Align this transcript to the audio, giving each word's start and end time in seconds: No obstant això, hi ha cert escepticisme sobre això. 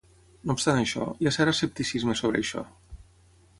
No 0.49 0.55
obstant 0.57 0.79
això, 0.83 1.03
hi 1.25 1.29
ha 1.31 1.35
cert 1.37 1.53
escepticisme 1.53 2.19
sobre 2.23 2.43
això. 2.43 2.67